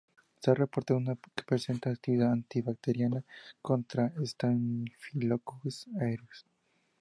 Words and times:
Se 0.39 0.49
ha 0.49 0.55
reportado 0.55 0.99
que 1.35 1.43
presenta 1.43 1.91
actividad 1.91 2.31
anti-bacteriana 2.31 3.23
contra 3.61 4.11
"Staphylococcus 4.19 5.89
aureus". 5.93 6.47